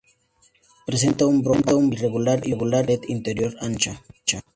Presenta 0.87 1.27
un 1.27 1.43
brocal 1.43 1.77
irregular 1.93 2.41
y 2.47 2.53
una 2.53 2.79
pared 2.81 3.01
interior 3.07 3.55
ancha. 3.59 4.01